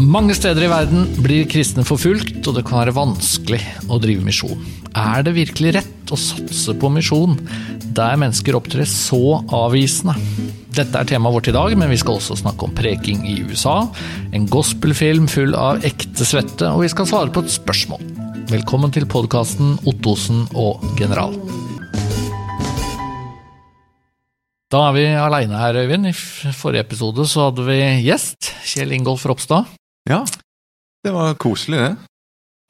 [0.00, 3.58] Mange steder i verden blir kristne forfulgt, og det kan være vanskelig
[3.92, 4.60] å drive misjon.
[4.96, 7.34] Er det virkelig rett å satse på misjon
[7.92, 10.14] der mennesker opptrer så avvisende?
[10.72, 13.82] Dette er temaet vårt i dag, men vi skal også snakke om preking i USA,
[14.32, 18.06] en gospelfilm full av ekte svette, og vi skal svare på et spørsmål.
[18.48, 21.36] Velkommen til podkasten Ottosen og general.
[24.70, 26.08] Da er vi aleine her, Øyvind.
[26.08, 26.14] I
[26.54, 29.68] forrige episode så hadde vi gjest, Kjell Ingolf Ropstad.
[30.10, 30.24] Ja,
[31.06, 31.92] det var koselig, det.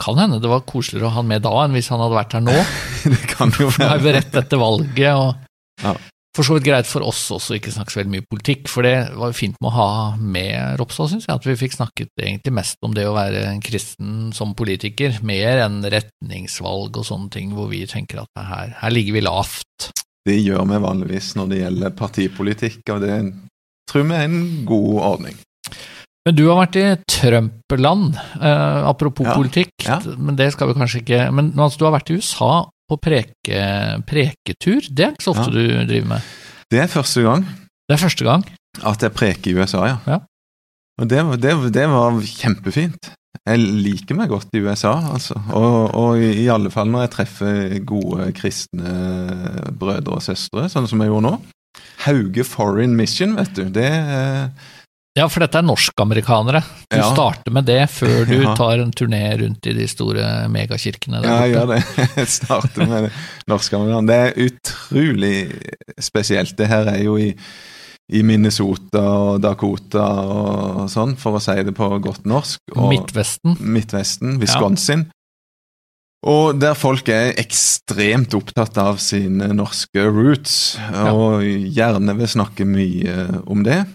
[0.00, 2.36] Kan hende det var koseligere å ha han med da enn hvis han hadde vært
[2.38, 2.54] her nå.
[3.12, 4.44] det kan jo For Han er beredt være.
[4.44, 5.94] etter valget, og Ja.
[6.36, 8.94] for så vidt greit for oss også ikke snakke så veldig mye politikk, for det
[9.16, 12.52] var jo fint med å ha med Ropstad, syns jeg, at vi fikk snakket egentlig
[12.60, 17.52] mest om det å være en kristen som politiker, mer enn retningsvalg og sånne ting,
[17.56, 19.90] hvor vi tenker at her, her ligger vi lavt.
[20.28, 23.14] Det gjør vi vanligvis når det gjelder partipolitikk, og det
[23.90, 25.38] tror vi er en god ordning.
[26.26, 29.98] Men du har vært i Trump-land, eh, apropos Ja, politikk, ja.
[30.18, 32.50] men det skal vi kanskje ikke Men altså, du har vært i USA
[32.90, 33.62] på preke,
[34.06, 35.54] preketur, det er ikke så ofte Ja.
[35.54, 36.22] du driver med.
[36.70, 37.44] Det er første gang
[37.88, 38.44] Det er første gang.
[38.84, 39.96] at jeg preker i USA, ja.
[40.06, 40.18] Ja.
[41.00, 43.14] Og det, var- det, det var kjempefint.
[43.48, 45.34] Jeg liker meg godt i USA, altså.
[45.56, 50.86] Og, og i, i alle fall når jeg treffer gode kristne brødre og søstre, sånn
[50.90, 51.40] som jeg gjorde nå.
[52.04, 53.64] Hauge Foreign Mission, vet du.
[53.72, 54.48] Det eh,
[55.18, 56.60] Ja, for dette er norsk-amerikanere.
[56.90, 57.08] Du Ja.
[57.12, 58.54] starter med det før du Ja.
[58.54, 61.80] tar en turné rundt i de store megakirkene der Ja, jeg gjør det.
[62.20, 63.12] Jeg starter med det
[63.50, 64.06] norskamerikanere.
[64.06, 65.34] Det er utrolig
[65.98, 66.56] spesielt.
[66.56, 67.34] Det her er jo i,
[68.12, 72.60] i Minnesota og Dakota og sånn, for å si det på godt norsk.
[72.76, 73.56] Og Midtvesten.
[73.60, 75.08] Midtvesten, Wisconsin.
[76.22, 83.42] Og der folk er ekstremt opptatt av sine norske roots, og gjerne vil snakke mye
[83.48, 83.86] om det.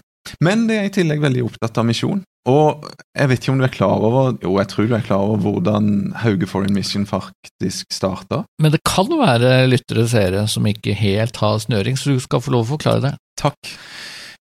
[0.44, 2.22] Men det er i tillegg veldig opptatt av misjon.
[2.46, 2.84] Og
[3.16, 5.40] jeg vet ikke om du er klar over Jo, jeg tror du er klar over
[5.42, 5.88] hvordan
[6.22, 8.44] Hauge Foreign Mission faktisk starta.
[8.62, 12.54] Men det kan være lyttere seere som ikke helt har snøring, så du skal få
[12.54, 13.16] lov å forklare det.
[13.40, 13.74] Takk.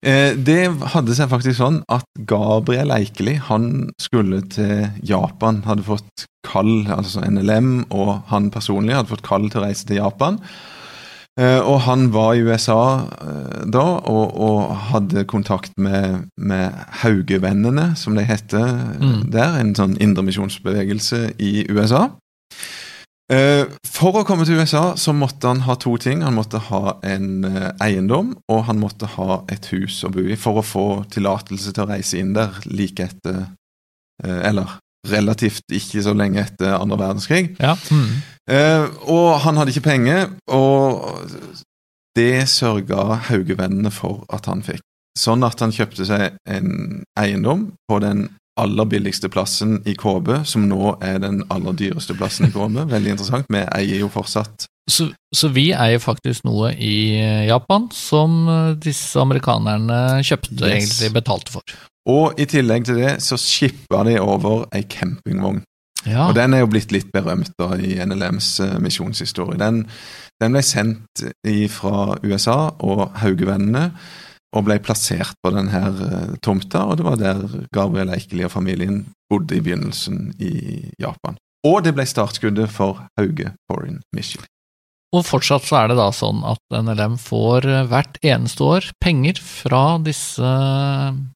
[0.03, 5.63] Eh, det hadde seg faktisk sånn at Gabriel Eikeli han skulle til Japan.
[5.67, 10.01] Hadde fått kall, altså NLM, og han personlig hadde fått kall til å reise til
[10.01, 10.41] Japan.
[11.39, 17.95] Eh, og han var i USA eh, da og, og hadde kontakt med, med Haugevennene,
[17.97, 18.67] som de heter
[19.01, 19.31] Mm.
[19.33, 19.55] der.
[19.59, 22.03] En sånn indremisjonsbevegelse i USA.
[23.33, 26.21] Eh, For å komme til USA så måtte han ha to ting.
[26.21, 27.45] Han måtte ha en
[27.81, 31.83] eiendom, og han måtte ha et hus å bo i for å få tillatelse til
[31.85, 33.45] å reise inn der like etter
[34.23, 34.69] Eller
[35.09, 37.55] relativt ikke så lenge etter andre verdenskrig.
[37.59, 37.75] Ja.
[37.91, 38.21] Mm.
[38.51, 41.27] Eh, og han hadde ikke penger, og
[42.17, 44.83] det sørga Haugevennene for at han fikk.
[45.19, 48.27] Sånn at han kjøpte seg en eiendom på den
[48.57, 52.83] aller billigste plassen i KB, som nå er den aller dyreste plassen i KB.
[52.95, 53.49] Veldig interessant.
[53.49, 57.15] Vi eier jo fortsatt Så, så vi eier faktisk noe i
[57.47, 60.73] Japan som eh, disse amerikanerne kjøpte, Yes.
[60.99, 61.63] egentlig betalte for.
[62.09, 65.61] Og i tillegg til det så skippa de over ei campingvogn.
[66.03, 66.27] Ja.
[66.27, 69.55] Og den er jo blitt litt berømt da i NLMs eh, misjonshistorie.
[69.61, 69.85] Den,
[70.43, 71.23] den ble sendt
[71.71, 73.85] fra USA og Haugevennene
[74.53, 77.43] og ble plassert på denne eh, tomta, og det var der
[77.73, 80.53] Gabriel Eikeli og familien bodde i begynnelsen i
[81.01, 81.39] Japan.
[81.63, 84.43] Og det ble startskuddet for Hauge Foreign Mission.
[85.13, 89.37] Og fortsatt så er det da sånn at NLM får eh, hvert eneste år penger
[89.45, 90.41] fra disse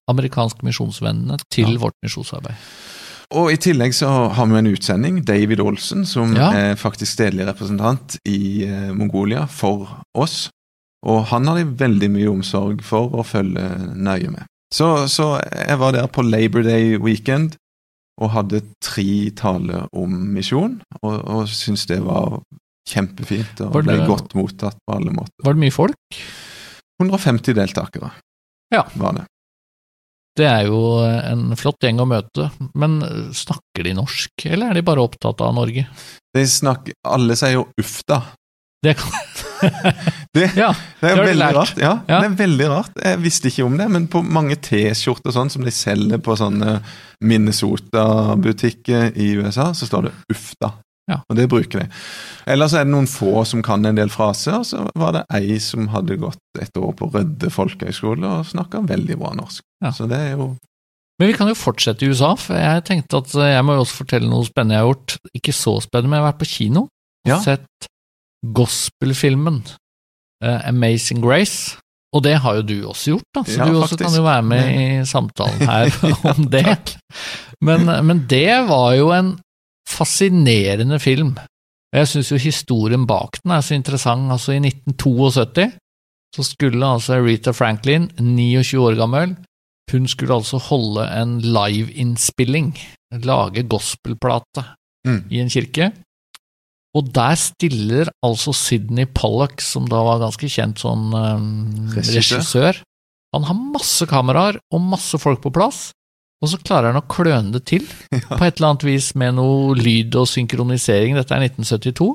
[0.10, 1.80] amerikanske misjonsvennene til Ja.
[1.86, 2.56] vårt misjonsarbeid.
[3.36, 6.52] Og i tillegg så har vi en utsending, David Olsen, som Ja.
[6.54, 10.50] er faktisk stedlig representant i eh, Mongolia for oss.
[11.06, 14.46] Og han har de veldig mye omsorg for å følge nøye med.
[14.74, 17.56] Så, så jeg var der på Labor Day weekend
[18.20, 22.42] og hadde tre taler om misjon, og, og syntes det var
[22.88, 25.36] kjempefint og det- ble godt mottatt på alle måter.
[25.44, 26.22] Var det mye folk?
[27.02, 28.12] 150 deltakere
[28.74, 28.84] Ja.
[28.96, 29.26] var det.
[30.38, 33.00] Det er jo en flott gjeng å møte, men
[33.34, 35.88] snakker de norsk, eller er de bare opptatt av Norge?
[36.36, 38.22] De snakker, alle sier jo uff da.
[38.84, 39.10] Det kan
[40.38, 41.78] Det, Ja, Det er veldig rart.
[41.82, 42.20] Ja, Ja.
[42.22, 42.92] det er veldig rart.
[43.02, 46.84] Jeg visste ikke om det, men på mange T-skjorter sånn som de selger på sånne
[47.24, 50.74] Minnesota-butikker i USA, så står det 'uff da'.
[51.08, 51.22] Ja.
[51.32, 51.88] Og det bruker de.
[52.52, 55.58] Ellers er det noen få som kan en del fraser, og så var det ei
[55.64, 59.64] som hadde gått et år på Rødde folkehøgskole og snakka veldig bra norsk.
[59.84, 59.94] Ja.
[59.96, 60.50] Så det er jo
[61.20, 63.86] Men vi kan jo fortsette i USA, for jeg tenkte at eh, jeg må jo
[63.86, 65.16] også fortelle noe spennende jeg har gjort.
[65.40, 67.40] Ikke så spennende, men jeg har vært på kino og Ja.
[67.42, 67.88] sett
[68.56, 69.64] gospelfilmen
[70.44, 71.78] uh, Amazing Grace.
[72.16, 74.04] Og det har jo du også gjort, da, så Ja, du også faktisk.
[74.06, 75.98] kan jo være med i samtalen her
[76.32, 76.78] om det.
[77.62, 79.34] Men, men det var jo en
[79.88, 81.36] fascinerende film.
[81.96, 84.28] Jeg syns jo historien bak den er så interessant.
[84.34, 85.72] Altså, i 1972
[86.36, 89.38] så skulle altså Rita Franklin, 29 år gammel,
[89.92, 92.74] hun skulle altså holde en liveinnspilling,
[93.24, 94.66] lage gospelplate,
[95.08, 95.22] Mm.
[95.32, 95.86] i en kirke.
[96.98, 101.46] Og der stiller altså Sidney Pollock, som da var ganske kjent sånn um,
[101.96, 102.42] Regissør.
[102.42, 102.80] regissør.
[103.36, 105.92] Han har masse kameraer og masse folk på plass,
[106.38, 107.86] og så klarer han å kløne det til
[108.38, 111.18] på et eller annet vis med noe lyd og synkronisering.
[111.18, 112.10] Dette er 1972,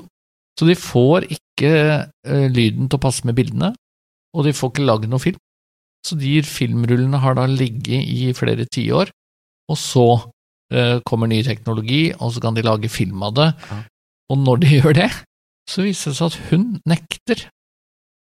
[0.59, 3.73] så de får ikke eh, lyden til å passe med bildene,
[4.33, 5.39] og de får ikke lagd noe film.
[6.03, 9.11] Så de filmrullene har da ligget i flere tiår,
[9.71, 10.07] og så
[10.73, 13.49] eh, kommer ny teknologi, og så kan de lage film av det.
[14.31, 15.09] Og når de gjør det,
[15.69, 17.47] så viser det seg at hun nekter,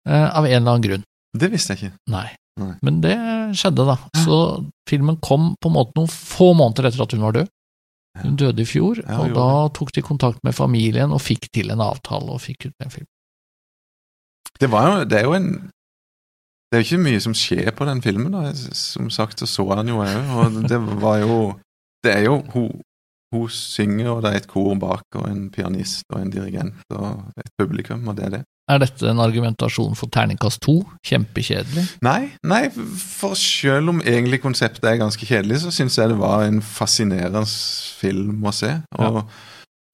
[0.08, 1.06] eh, av en eller annen grunn.
[1.36, 1.96] Det visste jeg ikke.
[2.12, 2.28] Nei.
[2.60, 2.72] Nei.
[2.86, 3.16] Men det
[3.58, 3.96] skjedde, da.
[4.24, 4.36] Så
[4.88, 7.50] filmen kom på en måte noen få måneder etter at hun var død.
[8.22, 11.68] Hun døde i fjor, Ja, og da tok de kontakt med familien og fikk til
[11.74, 13.08] en avtale og fikk ut en film.
[14.56, 15.50] Det, var jo, det er jo en
[16.66, 18.32] Det er jo ikke mye som skjer på den filmen.
[18.32, 18.54] da.
[18.74, 21.36] Som sagt så så han jo òg, og det var jo
[22.04, 22.80] Det er jo hun,
[23.34, 27.32] hun synger, og det er et kor bak, og en pianist og en dirigent og
[27.36, 28.44] et publikum, og det er det.
[28.66, 30.80] Er dette en argumentasjon for terningkast to?
[31.06, 31.84] Kjempekjedelig.
[32.02, 32.64] Nei, nei,
[32.98, 37.44] for selv om egentlig konseptet er ganske kjedelig, så syns jeg det var en fascinerende
[38.00, 38.72] film å se.
[38.98, 39.20] Og,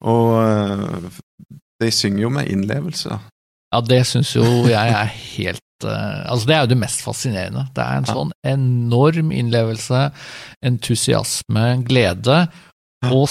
[0.09, 1.21] og øh,
[1.83, 3.19] de synger jo med innlevelse.
[3.73, 7.67] Ja, det syns jo jeg er helt eh, Altså, det er jo det mest fascinerende.
[7.77, 10.07] Det er en sånn enorm innlevelse,
[10.65, 12.45] entusiasme, glede,
[13.03, 13.27] og og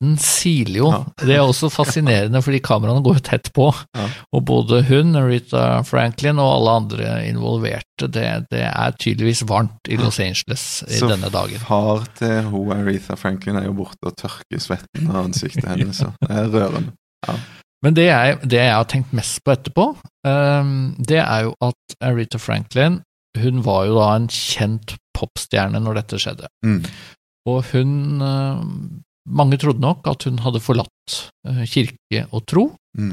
[0.00, 0.90] svetten siler jo.
[0.90, 1.04] Ja.
[1.20, 3.70] Det er også fascinerende, fordi kameraene går jo tett på.
[3.94, 4.08] Ja.
[4.32, 9.96] Og både hun, Rita Franklin, og alle andre involverte, det, det er tydeligvis varmt i
[9.96, 11.58] Los Angeles i Så denne dagen.
[11.58, 16.00] Så Far til hun Aretha Franklin er jo borte og tørker svetten av ansiktet hennes.
[16.00, 16.92] Så det er rørende.
[17.82, 19.86] Men det jeg, det jeg har tenkt mest på etterpå,
[20.26, 23.00] um, det er jo at Aretha Franklin
[23.38, 26.48] hun var jo da en kjent popstjerne når dette skjedde.
[26.66, 26.80] Mm.
[27.48, 28.64] Og hun eh,
[29.28, 31.16] Mange trodde nok at hun hadde forlatt
[31.48, 33.12] eh, kirke og tro, Mm.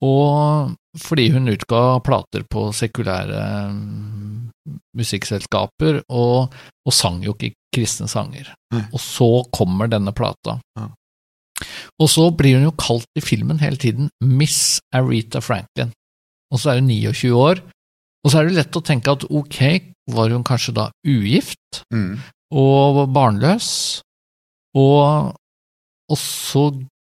[0.00, 4.48] og fordi hun utga plater på sekulære mm,
[4.96, 6.54] musikkselskaper, og,
[6.86, 8.48] og sang jo ikke kristne sanger.
[8.72, 8.86] Mm.
[8.94, 10.56] Og så kommer denne plata.
[10.78, 10.86] Ja.
[12.00, 15.92] Og så blir hun jo kalt i filmen hele tiden Miss Aretha Franklin.
[16.50, 17.60] Og så er hun 29 år,
[18.24, 19.60] og så er det lett å tenke at ok,
[20.16, 21.84] var hun kanskje da ugift?
[21.92, 22.16] Mm.
[22.56, 24.00] og barnløs.
[24.74, 25.36] Og,
[26.10, 26.64] og så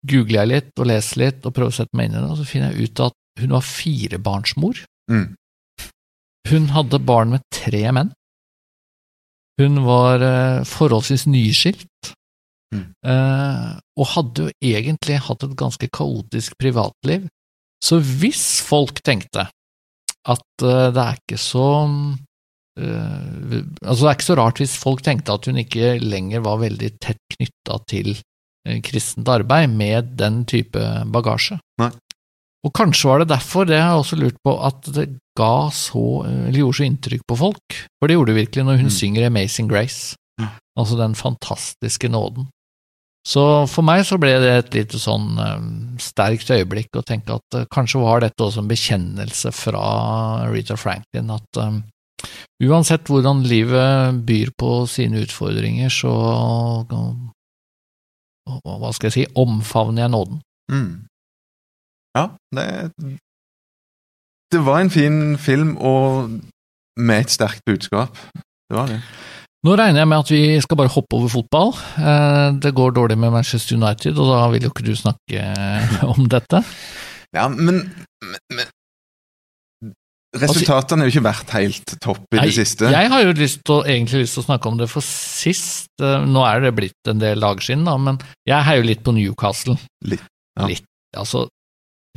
[0.06, 2.38] googler jeg litt og leser litt og prøver å sette meg inn i det, og
[2.40, 4.82] så finner jeg ut at hun var firebarnsmor.
[5.10, 5.26] Mm.
[6.50, 8.12] Hun hadde barn med tre menn.
[9.60, 12.14] Hun var eh, forholdsvis nyskilt,
[12.74, 12.88] Mm.
[13.06, 17.28] eh, og hadde jo egentlig hatt et ganske kaotisk privatliv.
[17.84, 19.44] Så hvis folk tenkte
[20.26, 21.66] at eh, det er ikke så
[22.74, 26.88] Altså, det er ikke så rart hvis folk tenkte at hun ikke lenger var veldig
[26.98, 28.16] tett knytta til
[28.82, 30.80] kristent arbeid med den type
[31.12, 31.58] bagasje.
[31.82, 31.90] Nei.
[32.64, 35.06] Og kanskje var det derfor, det har jeg også lurt på, at det
[35.36, 37.76] ga så, eller gjorde så inntrykk på folk.
[38.00, 38.94] For det gjorde det virkelig når hun Mm.
[38.96, 40.48] synger Amazing Grace, Ja.
[40.78, 42.48] altså den fantastiske nåden.
[43.26, 47.54] Så for meg så ble det et lite sånn um, sterkt øyeblikk å tenke at
[47.56, 51.82] uh, kanskje var dette også en bekjennelse fra Rita Franklin, at um,
[52.62, 56.12] uansett hvordan livet byr på sine utfordringer, så
[58.46, 60.40] hva skal jeg si, omfavner jeg nåden.
[60.72, 61.06] Mm.
[62.16, 62.66] Ja, det
[64.52, 66.30] Det var en fin film, og
[66.96, 68.14] med et sterkt budskap.
[68.70, 69.00] Det var det.
[69.64, 71.72] Nå regner jeg med at vi skal bare hoppe over fotball.
[71.98, 75.40] Eh, Det går dårlig med Manchester United, og da vil jo ikke du snakke
[76.12, 76.60] om dette.
[77.34, 77.80] Ja, men,
[78.52, 78.66] men
[80.34, 82.88] Resultatene har jo ikke vært helt topp i Nei, det siste.
[82.90, 85.86] Jeg har jo lyst til, egentlig lyst til å snakke om det for sist.
[86.02, 89.04] eh, Nå er det blitt en del dager siden, da, men jeg heier jo litt
[89.06, 89.76] på Newcastle.
[90.04, 90.24] Litt,
[90.58, 90.66] ja.
[90.66, 90.84] Litt.
[91.16, 91.44] Altså,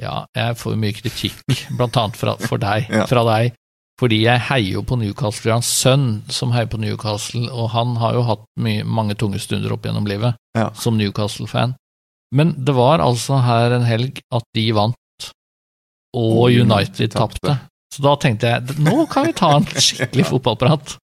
[0.02, 1.44] ja, jeg får jo mye kritikk,
[1.78, 3.06] blant annet fra, deg, Ja.
[3.06, 3.54] fra deg,
[4.00, 5.50] fordi jeg heier jo på Newcastle.
[5.50, 9.16] Jeg har en sønn som heier på Newcastle, og han har jo hatt mye, mange
[9.18, 10.72] tunge stunder opp gjennom livet Ja.
[10.74, 11.76] som Newcastle-fan.
[12.34, 14.96] Men det var altså her en helg at de vant,
[16.14, 17.60] og Og United United tapte.
[17.94, 20.98] Så da tenkte jeg nå kan vi ta en skikkelig fotballprat.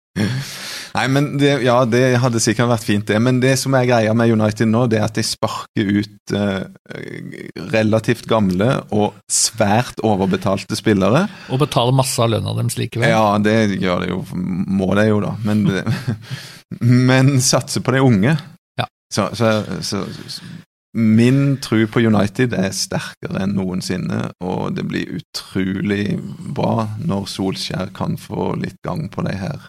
[0.94, 3.18] Nei, men det, Ja, det hadde sikkert vært fint, det.
[3.24, 6.60] Men det som er greia med United nå, det er at de sparker ut eh,
[7.74, 11.26] relativt gamle og svært overbetalte spillere.
[11.50, 13.10] Og betaler masse av lønna deres likevel.
[13.10, 15.34] Ja, det gjør det jo, må det jo, da.
[15.48, 15.66] Men,
[17.10, 18.38] men satse på de unge.
[18.78, 18.88] Ja.
[19.14, 20.06] Så, så, så
[20.94, 26.18] min tro på United er sterkere enn noensinne, og det blir utrolig
[26.54, 29.66] bra når Solskjær kan få litt gang på det her.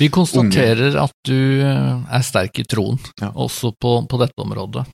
[0.00, 3.30] Vi konstaterer at du eh, er sterk i troen, Ja.
[3.34, 4.86] også på, på dette området.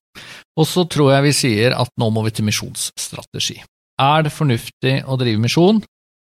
[0.59, 3.61] Og så tror jeg vi sier at nå må vi til misjonsstrategi.
[4.03, 5.79] Er det fornuftig å drive misjon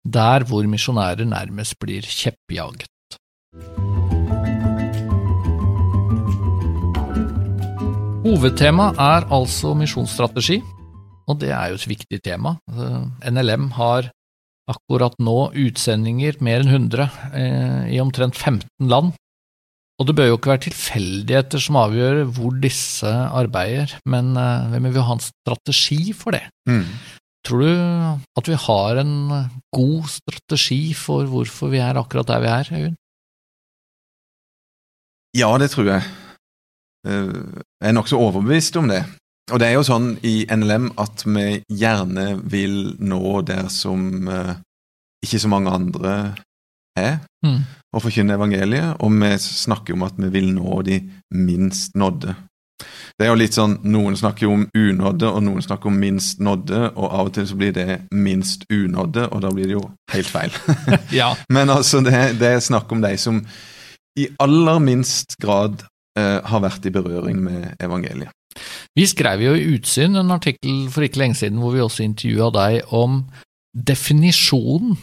[0.02, 2.88] der hvor misjonærer nærmest blir kjeppjaget?
[8.30, 10.60] Hovedtema er altså misjonsstrategi,
[11.26, 12.52] og det er jo et viktig tema.
[12.70, 14.06] Eh, NLM har
[14.70, 19.10] akkurat nå utsendinger, mer enn 100, eh, i omtrent 15 land.
[19.98, 24.88] Og det bør jo ikke være tilfeldigheter som avgjør hvor disse arbeider, men eh, hvem
[24.92, 26.44] vil ha en strategi for det?
[26.70, 26.86] Mm.
[27.42, 27.74] Tror du
[28.38, 29.14] at vi har en
[29.74, 32.98] god strategi for hvorfor vi er akkurat der vi er, Øyunn?
[35.34, 36.10] Ja, det tror jeg.
[37.08, 37.32] Eh,
[37.82, 39.04] er nokså overbevist om det.
[39.52, 44.54] Og det er jo sånn i NLM at vi gjerne vil nå der som eh,
[45.24, 46.14] ikke så mange andre
[46.98, 47.62] er, Mm.
[47.96, 50.98] og forkynne evangeliet, og vi snakker om at vi vil nå de
[51.32, 52.34] minst nådde.
[53.16, 56.90] Det er jo litt sånn, Noen snakker om unådde, og noen snakker om minst nådde,
[56.96, 60.28] og av og til så blir det minst unådde, og da blir det jo helt
[60.28, 60.52] feil.
[61.20, 61.34] Ja.
[61.48, 63.40] Men altså, det, det er snakk om de som
[64.18, 65.86] i aller minst grad
[66.18, 68.32] har vært i berøring med evangeliet.
[68.98, 72.48] Vi skrev jo i Utsyn en artikkel for ikke lenge siden hvor vi også intervjua
[72.56, 73.20] deg om
[73.76, 74.96] definisjonen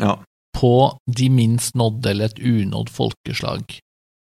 [0.00, 0.14] Ja.
[0.56, 0.72] på
[1.06, 3.78] de minst nådde eller et unådd folkeslag.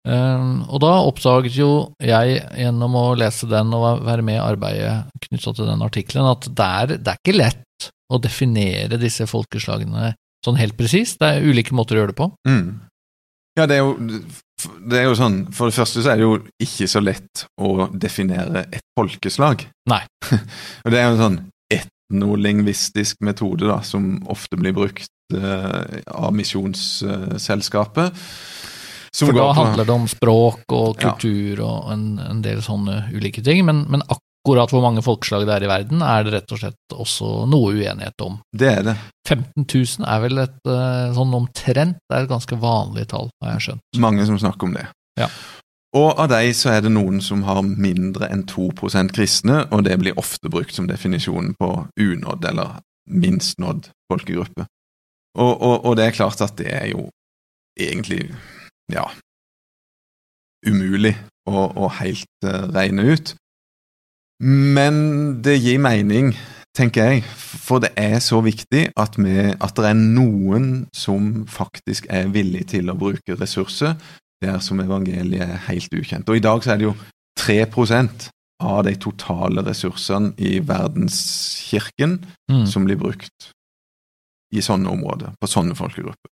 [0.07, 1.69] Um, og da oppdaget jo
[2.01, 4.95] jeg gjennom å lese den og være med i arbeidet
[5.27, 10.13] knytta til den artikkelen, at det er, det er ikke lett å definere disse folkeslagene
[10.45, 11.19] sånn helt presist.
[11.19, 12.29] Det er ulike måter å gjøre det på.
[12.47, 12.79] Mm.
[13.59, 14.19] Ja, det er, jo,
[14.87, 17.89] det er jo sånn For det første så er det jo ikke så lett å
[17.91, 19.65] definere et folkeslag.
[19.91, 20.01] Nei.
[20.85, 21.39] Og det er jo en sånn
[21.75, 28.15] etnolingvistisk metode da, som ofte blir brukt uh, av Misjonsselskapet.
[29.13, 31.11] som For da handler det om språk og Ja.
[31.11, 34.01] kultur og en, en del sånne ulike ting, men, men
[34.39, 37.73] akkurat hvor mange folkeslag det er i verden, er det rett og slett også noe
[37.75, 38.39] uenighet om.
[38.55, 38.95] Det er det.
[39.27, 43.57] 15 000 er vel et eh, sånn omtrent, det er et ganske vanlig tall, har
[43.57, 44.01] jeg skjønt.
[44.01, 44.87] Mange som snakker om det.
[45.19, 45.29] Ja.
[45.97, 49.97] Og av de så er det noen som har mindre enn 2% kristne, og det
[50.01, 52.77] blir ofte brukt som definisjon på unådd eller
[53.09, 54.67] minst nådd folkegruppe.
[55.39, 57.09] Og, og, og det er klart at det er jo
[57.79, 58.29] egentlig
[58.91, 59.05] ja
[60.65, 61.13] umulig
[61.47, 63.33] å, å helt eh, regne ut.
[64.39, 66.31] Men det gir mening,
[66.77, 72.07] tenker jeg, for det er så viktig at, vi, at det er noen som faktisk
[72.13, 73.97] er villig til å bruke ressurser
[74.39, 76.29] der som evangeliet er helt ukjent.
[76.31, 76.95] Og i dag så er det jo
[77.41, 78.29] 3%
[78.63, 82.19] av de totale ressursene i verdenskirken
[82.49, 82.65] Mm.
[82.65, 83.51] som blir brukt
[84.51, 86.31] i sånne områder, på sånne folkegrupper.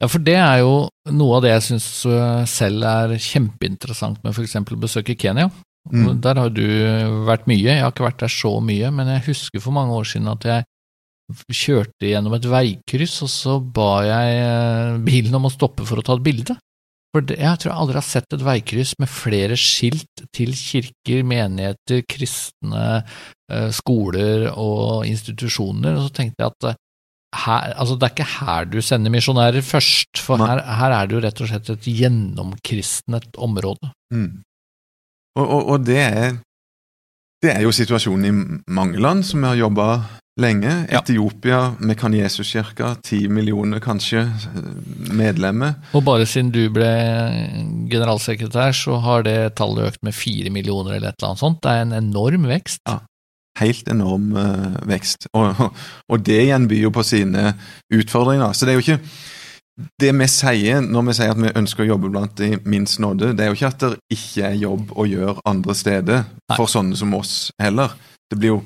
[0.00, 1.88] Ja, for det er jo noe av det jeg syns
[2.48, 4.54] selv er kjempeinteressant med f.eks.
[4.56, 5.50] å besøke Kenya.
[5.92, 6.18] Mm.
[6.24, 6.64] Der har du
[7.28, 10.08] vært mye, jeg har ikke vært der så mye, men jeg husker for mange år
[10.10, 10.66] siden at jeg
[11.52, 16.04] kjørte gjennom et veikryss, og så ba jeg eh, bilen om å stoppe for å
[16.04, 16.56] ta et bilde.
[17.14, 21.22] For det, jeg tror jeg aldri har sett et veikryss med flere skilt til kirker,
[21.28, 23.02] menigheter, kristne,
[23.52, 26.82] eh, skoler og institusjoner, og så tenkte jeg at eh,
[27.36, 31.16] her, altså det er ikke her du sender misjonærer først, for her, her er det
[31.16, 33.92] jo rett og slett et gjennomkristnet område.
[34.14, 34.30] Mm.
[35.38, 36.38] Og, og, og det, er,
[37.44, 39.90] det er jo situasjonen i mange land som vi har jobba
[40.38, 40.70] lenge.
[40.90, 41.00] Ja.
[41.00, 44.72] Etiopia, Mekaniesuskirka, ti millioner kanskje eh,
[45.18, 45.78] medlemmer.
[45.98, 46.90] Og bare siden du ble
[47.90, 51.62] generalsekretær, så har det tallet økt med fire millioner eller et eller annet sånt.
[51.62, 52.82] Det er en enorm vekst.
[52.88, 53.00] Ja.
[53.58, 55.30] Helt enorm eh, vekst.
[55.34, 55.64] Og,
[56.06, 57.52] og det igjen byr jo på sine
[57.94, 58.54] utfordringer.
[58.54, 59.02] Så det er jo ikke
[60.00, 63.32] det vi sier når vi sier at vi ønsker å jobbe blant de minst nådde,
[63.38, 66.56] det er jo ikke at det ikke er jobb å gjøre andre steder Nei.
[66.56, 67.94] for sånne som oss heller.
[68.28, 68.60] Det blir jo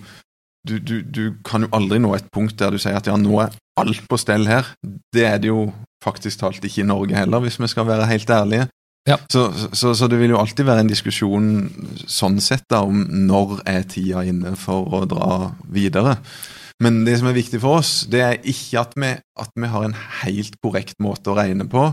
[0.68, 3.40] du, du, du kan jo aldri nå et punkt der du sier at ja, nå
[3.42, 4.68] er alt på stell her.
[5.12, 5.72] Det er det jo
[6.04, 8.68] faktisk talt ikke i Norge heller, hvis vi skal være helt ærlige.
[9.08, 9.18] Ja.
[9.32, 11.46] Så, så, så det vil jo alltid være en diskusjon
[12.06, 16.20] sånn sett da, om når er tida inne for å dra videre.
[16.82, 19.86] Men det som er viktig for oss, det er ikke at vi, at vi har
[19.86, 21.90] en helt korrekt måte å regne på.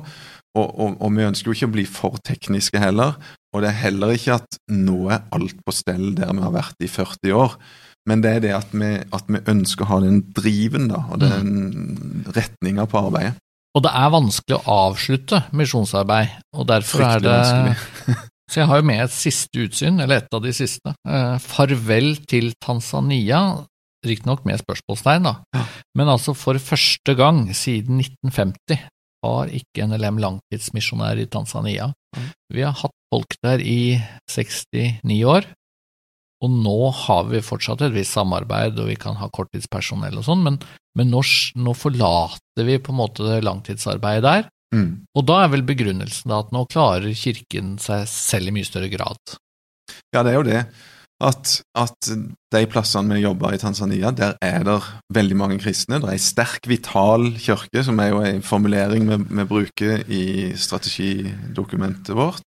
[0.58, 3.20] Og, og, og vi ønsker jo ikke å bli for tekniske heller.
[3.54, 6.82] Og det er heller ikke at nå er alt på stell der vi har vært
[6.86, 7.60] i 40 år.
[8.10, 11.22] Men det er det at vi, at vi ønsker å ha den driven da, og
[11.22, 13.36] den retninga på arbeidet.
[13.78, 17.40] Og det er vanskelig å avslutte misjonsarbeid, og derfor er det.
[18.50, 20.96] Så jeg har jo med et siste utsyn, eller et av de siste.
[21.06, 23.44] Eh, farvel til Tanzania,
[24.06, 25.66] riktignok med spørsmålstegn, da.
[25.98, 28.88] Men altså for første gang siden 1950
[29.26, 31.90] har ikke NLM langtidsmisjonær i Tanzania.
[32.54, 34.00] Vi har hatt folk der i
[34.32, 35.48] 69 år,
[36.40, 40.46] og nå har vi fortsatt et visst samarbeid, og vi kan ha korttidspersonell og sånn,
[40.46, 40.60] men,
[40.96, 41.24] men nå,
[41.60, 44.48] nå forlater vi på en måte det langtidsarbeidet der.
[44.76, 44.90] Mm.
[45.18, 48.92] Og da er vel begrunnelsen da at nå klarer kirken seg selv i mye større
[48.92, 49.20] grad.
[50.14, 50.64] Ja, det er jo det.
[51.20, 52.10] At, at
[52.54, 54.78] de plassene vi jobber i Tanzania, der er det
[55.12, 56.00] veldig mange kristne.
[56.00, 60.24] Det er ei sterk, vital kirke, som er jo en formulering vi, vi bruker i
[60.56, 62.46] strategidokumentet vårt.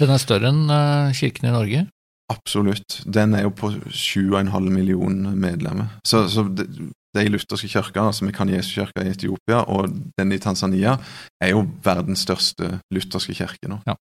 [0.00, 1.86] Den er større enn eh, kirken i Norge.
[2.30, 3.00] Absolutt.
[3.08, 5.96] Den er jo på 7,5 millioner medlemmer.
[6.04, 6.68] Så, så de,
[7.16, 10.98] de lutherske kirkene, altså Mekaniesukirka i Etiopia og den i Tanzania,
[11.42, 13.80] er jo verdens største lutherske kirke nå.
[13.88, 13.96] Ja.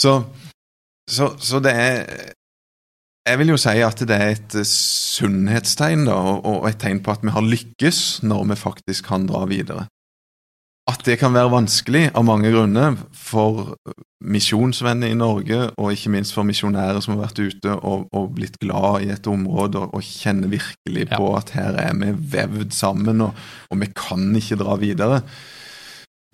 [0.00, 0.22] Så,
[1.10, 2.32] så, så det er
[3.28, 7.24] Jeg vil jo si at det er et sunnhetstegn da, og, et tegn på at
[7.24, 9.86] vi har lykkes når vi faktisk kan dra videre.
[10.88, 13.76] At det kan være vanskelig av mange grunner for
[14.24, 18.56] misjonsvenner i Norge, og ikke minst for misjonærer som har vært ute og, og blitt
[18.60, 21.20] glad i et område og, og kjenner virkelig Ja.
[21.20, 23.36] på at her er vi vevd sammen, og,
[23.70, 25.20] og vi kan ikke dra videre.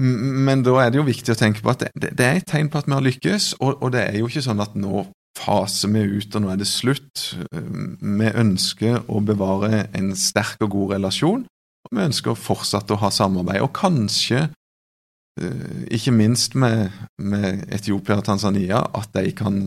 [0.00, 2.71] Men da er det jo viktig å tenke på at det, det er et tegn
[2.73, 5.05] på at vi har lykkes, og, og det er jo ikke sånn at nå
[5.37, 7.26] faser vi ut, og nå er det slutt.
[7.52, 11.45] Vi ønsker å bevare en sterk og god relasjon,
[11.87, 14.49] og vi ønsker å fortsette å ha samarbeid, og kanskje,
[15.40, 16.90] eh, ikke minst med,
[17.21, 19.61] med Etiopia og Tanzania, at de kan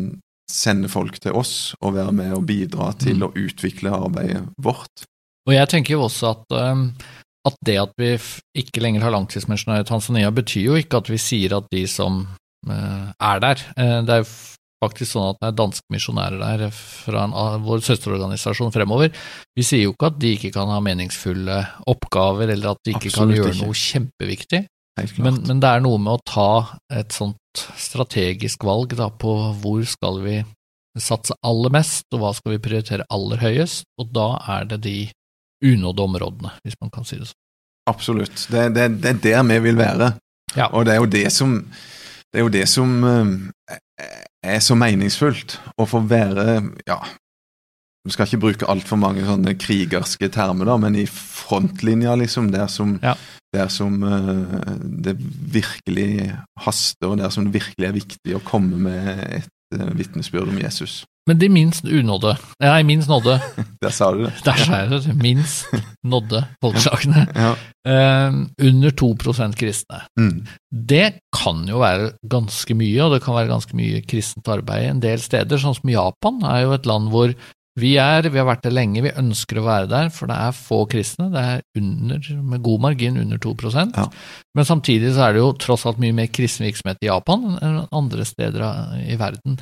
[0.50, 3.28] sende folk til oss og være med og bidra til Mm.
[3.28, 5.06] å utvikle arbeidet vårt.
[5.48, 6.94] Og jeg tenker jo også at, um,
[7.46, 8.18] at det at vi
[8.58, 12.28] ikke lenger har langtidsmisjonærer i Tanzania, betyr jo ikke at vi sier at de som
[12.68, 14.30] eh, er der eh, Det er jo
[14.84, 19.12] faktisk sånn at det er danske misjonærer der fra en, vår søsterorganisasjon fremover.
[19.58, 21.60] Vi sier jo ikke at de ikke kan ha meningsfulle
[21.92, 23.66] oppgaver, eller at de ikke kan gjøre ikke.
[23.66, 24.64] noe kjempeviktig.
[25.24, 26.52] Men, men det er noe med å ta
[26.92, 27.38] et sånt
[27.80, 30.40] strategisk valg da, på hvor skal vi
[31.00, 34.98] satse aller mest, og hva skal vi prioritere aller høyest, og da er det de
[35.66, 37.40] unådde områdene, hvis man kan si det sånn.
[37.90, 38.44] Absolutt.
[38.52, 40.12] Det, det, det er der vi vil være.
[40.56, 40.68] Ja.
[40.74, 41.56] Og det er jo det som
[42.30, 43.80] det er jo det som eh,
[44.46, 45.58] er så meningsfullt.
[45.80, 47.00] Å få være ja,
[48.08, 52.68] Du skal ikke bruke altfor mange sånne krigerske termer, da, men i frontlinja, liksom, der
[52.72, 53.16] som, Ja.
[53.54, 56.32] der som uh, det virkelig
[56.64, 61.04] haster, og der som det virkelig er viktig å komme med et vitnesbyrd om Jesus.
[61.30, 62.32] Men de minst unådde,
[62.64, 63.36] nei, minst nådde,
[63.84, 64.32] Der sa du det.
[64.46, 65.68] der sa jeg det, minst
[66.04, 67.52] nådde folkeslagene, Ja.
[67.90, 69.14] Uh, under 2
[69.58, 70.02] kristne.
[70.20, 70.46] Mm.
[70.70, 75.00] Det kan jo være ganske mye, og det kan være ganske mye kristent arbeid en
[75.00, 77.34] del steder, sånn som Japan er jo et land hvor
[77.82, 80.56] vi er, vi har vært det lenge, vi ønsker å være der, for det er
[80.58, 83.54] få kristne, det er under, med god margin under 2
[83.96, 84.08] Ja.
[84.56, 87.80] Men samtidig så er det jo tross alt mye mer kristen virksomhet i Japan enn
[87.92, 88.62] andre steder
[89.06, 89.58] i verden.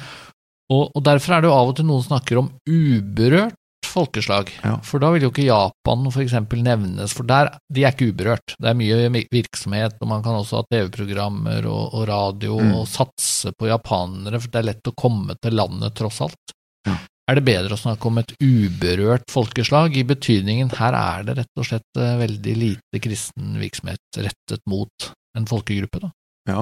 [0.69, 3.55] Og, og derfor er det jo av og til noen snakker om uberørt
[3.87, 4.75] folkeslag, Ja.
[4.83, 8.53] for da vil jo ikke Japan for eksempel nevnes, for der, de er ikke uberørt.
[8.59, 12.73] Det er mye virksomhet, og man kan også ha TV-programmer og, og radio Mm.
[12.81, 16.53] og satse på japanere, for det er lett å komme til landet tross alt.
[16.85, 16.97] Ja.
[17.27, 21.59] Er det bedre å snakke om et uberørt folkeslag, i betydningen her er det rett
[21.59, 26.11] og slett eh, veldig lite kristen virksomhet rettet mot en folkegruppe, da?
[26.47, 26.61] Ja.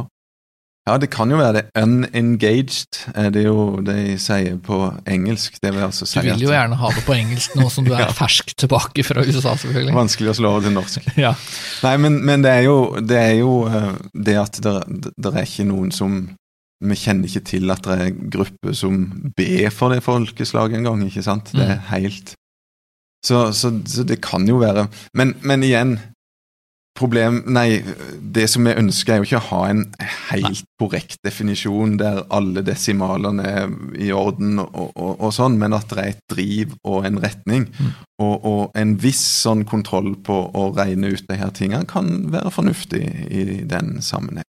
[0.90, 1.64] ja, det kan jo være det.
[1.78, 5.60] Unengaged er det jo de sier på engelsk.
[5.62, 7.86] Det vil altså si Du vil jo at gjerne ha det på engelsk nå som
[7.86, 8.16] du er Ja.
[8.18, 9.94] fersk tilbake fra USA, selvfølgelig.
[9.96, 11.06] Vanskelig å slå over til norsk.
[11.28, 11.36] Ja.
[11.86, 14.76] Nei, men, men det er jo det, er jo, eh, det at det,
[15.14, 16.18] det er ikke noen som
[16.84, 19.06] Vi kjenner ikke til at det er grupper som
[19.38, 21.54] ber for det folkeslaget engang, ikke sant?
[21.56, 22.36] Det er helt
[23.26, 24.84] så, så, så det kan jo være
[25.18, 25.96] Men, men igjen
[26.96, 27.82] Problem Nei,
[28.36, 29.82] det som vi ønsker, er jo ikke å ha en
[30.30, 35.92] helt korrekt definisjon der alle desimalene er i orden og, og, og sånn, men at
[35.92, 37.68] det er et driv og en retning.
[37.76, 37.92] Mm.
[38.24, 42.56] Og, og en viss sånn kontroll på å regne ut de her tingene kan være
[42.56, 44.48] fornuftig i den sammenheng.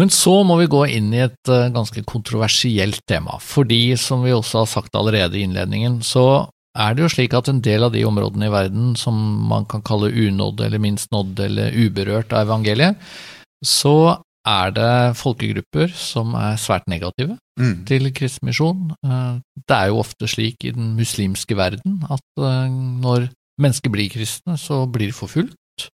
[0.00, 4.32] Men så må vi gå inn i et eh, ganske kontroversielt tema, fordi som vi
[4.34, 7.92] også har sagt allerede i innledningen, så er det jo slik at en del av
[7.94, 9.14] de områdene i verden som
[9.48, 12.98] man kan kalle unådde eller minst nådde eller uberørt av evangeliet,
[13.64, 17.84] så er det folkegrupper som er svært negative Mm.
[17.86, 18.90] til kristen misjon.
[19.06, 23.28] Eh, Det er jo ofte slik i den muslimske verden at eh, når
[23.62, 25.54] mennesker blir kristne, så blir de forfulgt.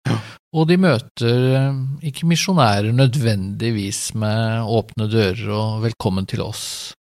[0.09, 0.19] Ja.
[0.55, 6.95] Og de møter eh, ikke misjonærer nødvendigvis med åpne dører og 'velkommen til oss'.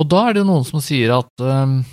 [0.00, 1.84] Og da er det jo noen som sier at um,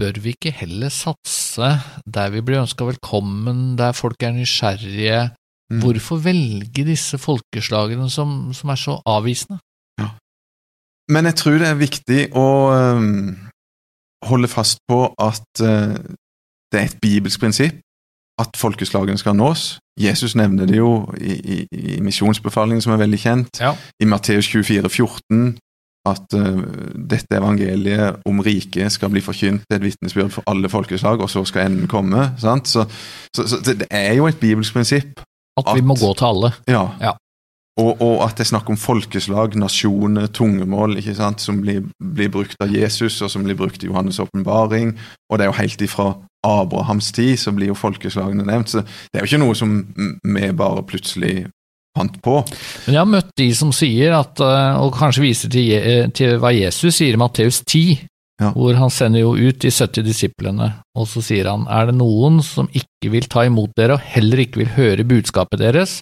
[0.00, 1.68] bør vi ikke heller satse
[2.04, 5.30] der vi blir ønska velkommen, der folk er nysgjerrige?
[5.72, 5.80] Mm.
[5.80, 9.60] Hvorfor velge disse folkeslagene som, som er så avvisende?
[11.12, 12.48] Men jeg tror det er viktig å
[12.96, 13.36] um,
[14.26, 15.96] holde fast på at uh,
[16.72, 17.80] det er et bibelsk prinsipp
[18.40, 19.78] at folkeslagene skal nås.
[20.00, 21.58] Jesus nevner det jo i, i,
[21.96, 23.60] i misjonsbefalingen, som er veldig kjent.
[23.60, 23.74] Ja.
[24.00, 25.58] I Matteus 24, 14,
[26.08, 26.62] at uh,
[27.12, 31.44] dette evangeliet om riket skal bli forkynt til et vitnesbyrd for alle folkeslag, og så
[31.44, 32.32] skal enden komme.
[32.40, 32.68] sant?
[32.68, 32.86] Så,
[33.36, 35.20] så, så det er jo et bibelsk prinsipp.
[35.60, 36.54] At vi må gå til alle.
[36.68, 36.86] Ja.
[37.00, 37.12] Ja.
[37.80, 42.28] Og, og at det er snakk om folkeslag, nasjoner, tungemål, ikke sant, som blir, blir
[42.32, 44.92] brukt av Jesus, og som blir brukt i Johannes' åpenbaring.
[45.30, 46.10] Og det er jo helt ifra
[46.46, 48.72] Abrahams tid så blir jo folkeslagene nevnt.
[48.72, 49.74] Så det er jo ikke noe som
[50.22, 51.46] vi bare plutselig
[51.96, 52.38] fant på.
[52.86, 56.50] Men jeg har møtt de som sier at, eh, og kanskje viser til, til hva
[56.56, 58.08] Jesus sier i Matteus 10,
[58.40, 58.48] Ja.
[58.56, 62.40] hvor han sender jo ut de 70 disiplene, og så sier han, er det noen
[62.42, 66.00] som ikke vil ta imot dere og heller ikke vil høre budskapet deres,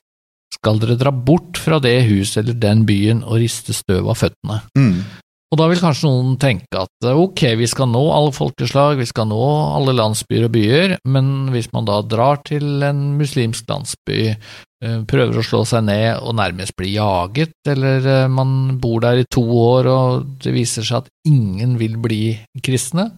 [0.55, 4.61] skal dere dra bort fra det huset eller den byen og riste støv av føttene.
[4.79, 5.03] Mm.
[5.51, 9.07] Og da vil kanskje noen tenke at eh, ok, vi skal nå alle folkeslag, vi
[9.09, 9.39] skal nå
[9.75, 15.41] alle landsbyer og byer, men hvis man da drar til en muslimsk landsby, eh, prøver
[15.41, 19.43] å slå seg ned og nærmest blir jaget, eller eh, man bor der i to
[19.43, 22.23] år og det viser seg at ingen vil bli
[22.63, 23.09] kristne,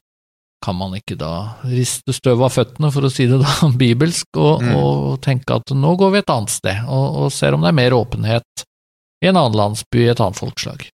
[0.63, 4.65] kan man ikke da riste støv av føttene, for å si det da bibelsk, og,
[4.65, 4.73] Mm.
[4.79, 7.81] og tenke at nå går vi et annet sted, og, og ser om det er
[7.83, 8.65] mer åpenhet
[9.21, 10.89] i en annen landsby, i et annet folkeslag.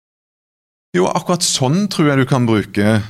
[0.94, 3.00] Jo, akkurat sånn tror jeg du kan bruke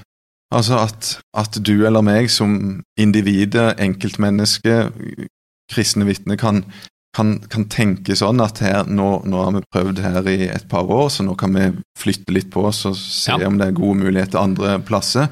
[0.55, 2.53] Altså at, at du eller meg som
[3.01, 4.75] individer, enkeltmenneske,
[5.73, 6.61] kristne vitne, kan,
[7.17, 10.87] kan, kan tenke sånn at her, nå, nå har vi prøvd her i et par
[10.87, 11.65] år, så nå kan vi
[11.99, 13.49] flytte litt på oss og se Ja.
[13.49, 15.27] om det er gode muligheter andre plasser.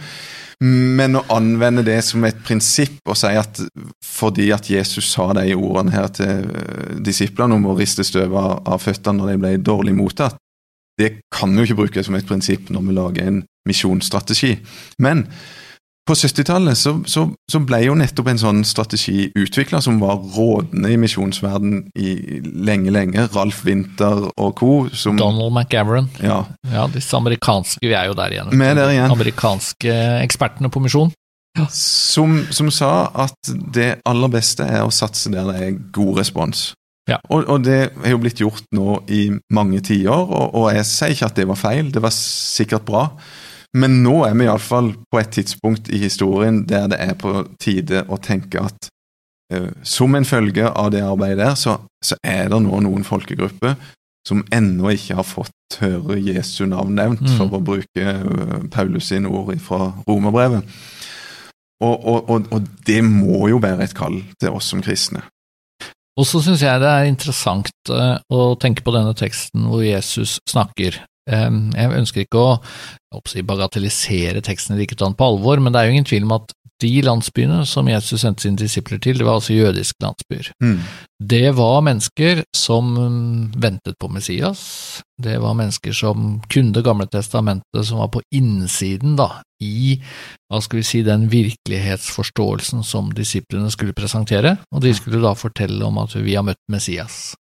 [0.62, 3.62] Men å anvende det som et prinsipp og si at
[4.02, 8.58] fordi at Jesus sa de ordene her til eh, disiplene om å riste støv av,
[8.66, 10.38] av føttene når de ble dårlig mottatt,
[11.00, 14.56] det kan vi jo ikke bruke som et prinsipp når vi lager en misjonsstrategi.
[14.98, 15.26] Men
[16.02, 20.90] på 70-tallet så, så, så ble jo nettopp en sånn strategi utvikla, som var rådende
[20.90, 23.28] i misjonsverden i lenge, lenge.
[23.36, 24.72] Ralf Winther og co.
[24.98, 26.10] som Donald McGavran.
[26.18, 28.50] ja, Ja, disse amerikanske, vi er jo der igjen.
[28.50, 29.14] Er der igjen.
[29.14, 31.14] Amerikanske ekspertene på misjon.
[31.70, 36.72] som, som sa at det aller beste er å satse der det er god respons.
[37.10, 37.18] Ja.
[37.34, 41.14] Og, og det er jo blitt gjort nå i mange tiår, og, og jeg sier
[41.16, 43.06] ikke at det var feil, det var sikkert bra.
[43.74, 48.04] Men nå er vi iallfall på et tidspunkt i historien der det er på tide
[48.12, 48.90] å tenke at
[49.54, 53.78] uh, som en følge av det arbeidet der, så, så er det nå noen folkegrupper
[54.28, 57.32] som ennå ikke har fått høre Jesu navn nevnt, Mm.
[57.40, 60.68] for å bruke uh, Paulus sine ord fra romerbrevet.
[61.82, 65.24] Og, og, og, og det må jo være et kall til oss som kristne.
[66.22, 70.38] Og så syns jeg det er interessant eh, å tenke på denne teksten hvor Jesus
[70.50, 71.02] snakker.
[71.22, 72.54] Jeg ønsker ikke å,
[73.28, 76.28] si, bagatellisere teksten eller ikke ta den på alvor, men det er jo ingen tvil
[76.28, 80.50] om at de landsbyene som Jesus sendte sine disipler til, det var altså jødiske landsbyer.
[80.62, 80.80] Mm.
[81.32, 82.90] Det var mennesker som
[83.54, 84.62] ventet på Messias,
[85.22, 89.28] det var mennesker som kunne Gamle testamentet, som var på innsiden da,
[89.62, 90.00] i
[90.50, 95.86] hva skal vi si, den virkelighetsforståelsen som disiplene skulle presentere, og de skulle da fortelle
[95.86, 97.36] om at vi har møtt Messias.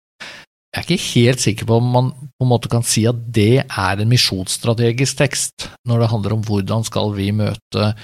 [0.77, 3.63] Jeg er ikke helt sikker på om man på en måte kan si at det
[3.65, 7.95] er en misjonsstrategisk tekst, når det handler om hvordan skal vi møte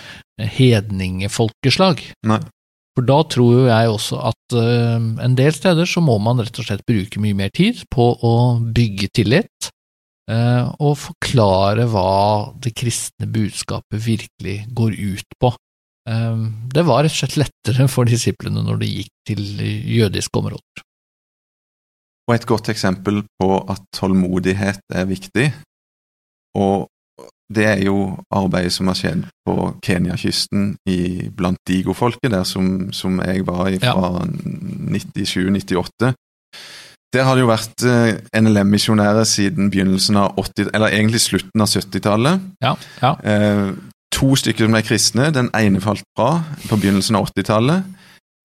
[0.41, 2.01] hedningefolkeslag.
[2.25, 2.39] Nei.
[2.97, 6.57] For da tror jo jeg også at uh, en del steder så må man rett
[6.62, 8.33] og slett bruke mye mer tid på å
[8.73, 9.69] bygge tillit,
[10.31, 15.53] uh, og forklare hva det kristne budskapet virkelig går ut på.
[16.09, 19.45] Uh, det var rett og slett lettere for disiplene når de gikk til
[19.93, 20.86] jødiske områder.
[22.27, 25.49] Og et godt eksempel på at tålmodighet er viktig,
[26.55, 26.88] og
[27.53, 27.97] det er jo
[28.31, 29.55] arbeidet som har skjedd på
[29.86, 34.23] Kenya-kysten i- blant digofolket, der som, som jeg var i fra
[34.97, 36.13] 97-98.
[37.13, 41.69] Der har det jo vært eh, NLM-misjonærer siden begynnelsen av 80, eller egentlig slutten av
[41.69, 42.47] 70-tallet.
[42.63, 43.12] Ja, ja.
[43.21, 43.75] Eh,
[44.13, 45.27] to stykker som ble kristne.
[45.36, 47.83] Den ene falt fra på begynnelsen av 80-tallet.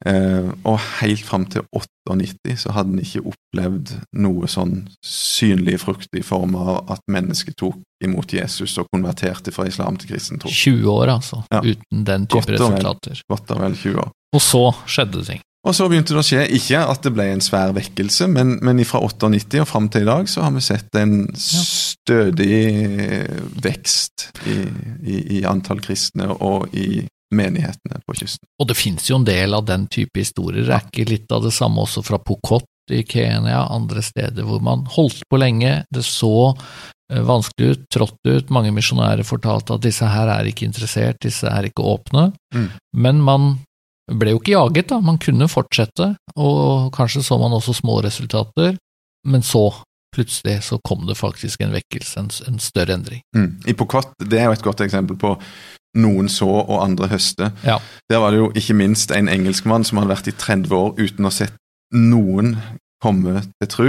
[0.06, 6.14] Eh, og helt fram til 98 så hadde en ikke opplevd noe sånn synlig frukt
[6.14, 10.52] i form av at mennesket tok imot Jesus og konverterte fra islam til kristen tro.
[10.54, 11.60] 20 år, altså, Ja.
[11.64, 12.58] uten den type Godt vel.
[12.60, 13.20] resultater.
[13.28, 14.10] Godt og vel 20 år.
[14.34, 15.40] Og så skjedde ting.
[15.66, 18.78] Og så begynte det å skje, ikke at det ble en svær vekkelse, men, men
[18.86, 22.60] fra 98 og fram til i dag så har vi sett en stødig
[23.64, 24.56] vekst i,
[25.02, 27.02] i, i antall kristne og i
[27.34, 28.46] menighetene på kysten.
[28.60, 30.64] Og det finnes jo en del av den type historier.
[30.66, 34.62] Det er ikke litt av det samme også fra Pokot i Kenya, andre steder hvor
[34.64, 36.54] man holdt på lenge, det så
[37.12, 41.48] eh, vanskelig ut, trått ut, mange misjonærer fortalte at disse her er ikke interessert, disse
[41.48, 42.70] er ikke åpne, Mm.
[42.96, 43.42] men man
[44.08, 48.78] ble jo ikke jaget, da, man kunne fortsette, og kanskje så man også små resultater,
[49.28, 49.66] men så,
[50.16, 53.20] plutselig, så kom det faktisk en vekkelse, en, en større endring.
[53.36, 53.50] Mm.
[53.68, 55.34] I Pokot, det er jo et godt eksempel på
[55.96, 57.52] noen så og andre høste.
[57.64, 57.78] Ja.
[58.10, 61.28] Der var det jo ikke minst en engelskmann som hadde vært i 30 år uten
[61.28, 61.56] å sett
[61.94, 62.56] noen
[63.02, 63.88] komme til tru,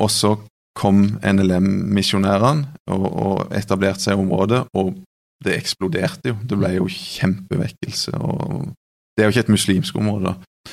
[0.00, 0.34] og så
[0.74, 4.96] kom NLM-misjonærene og, og etablerte seg i området, og
[5.44, 6.38] det eksploderte jo.
[6.42, 8.16] Det ble jo kjempevekkelse.
[8.18, 8.72] og
[9.14, 10.34] Det er jo ikke et muslimsk område.
[10.34, 10.72] da.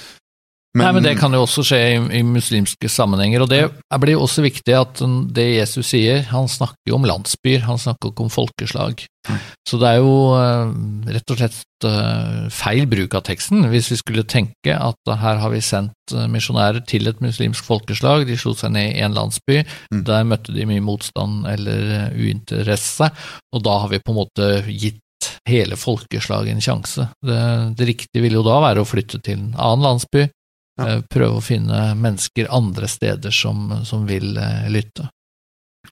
[0.77, 3.65] Nei, men Det kan jo også skje i, i muslimske sammenhenger, og det
[3.99, 5.01] blir jo også viktig at
[5.35, 9.03] det Jesus sier, han snakker jo om landsbyer, han snakker ikke om folkeslag.
[9.67, 10.71] Så det er jo eh,
[11.11, 15.51] rett og slett eh, feil bruk av teksten, hvis vi skulle tenke at her har
[15.53, 19.61] vi sendt eh, misjonærer til et muslimsk folkeslag, de slo seg ned i en landsby,
[19.91, 20.05] Mm.
[20.07, 23.11] der møtte de mye motstand eller uinteresse,
[23.51, 25.03] og da har vi på en måte gitt
[25.49, 27.09] hele folkeslaget en sjanse.
[27.21, 27.41] Det,
[27.77, 30.29] det riktige ville jo da være å flytte til en annen landsby,
[30.81, 30.97] Ja.
[30.97, 35.07] eh, prøve å finne mennesker andre steder som, som vil eh, lytte.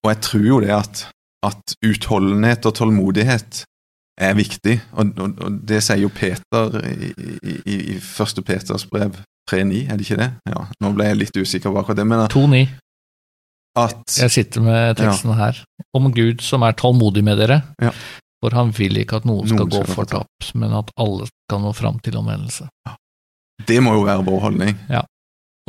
[0.03, 1.05] Og jeg tror jo det at,
[1.45, 3.63] at utholdenhet og tålmodighet
[4.19, 7.13] er viktig, og, og, og det sier jo Peter i,
[7.63, 9.15] i, i første Peters brev
[9.49, 10.27] 3.9, er det ikke det?
[10.51, 12.65] Ja, Nå ble jeg litt usikker på akkurat det, men 2.9.
[13.79, 15.61] at Jeg sitter med teksten her.
[15.95, 17.93] Om Gud som er tålmodig med dere, Ja.
[18.43, 21.25] for han vil ikke at noen skal Noen gå fortapt, for tapt, men at alle
[21.31, 22.67] skal nå fram til omvendelse.
[23.67, 24.77] Det må jo være vår holdning.
[24.91, 25.03] Ja.